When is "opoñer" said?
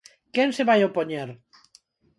0.83-1.29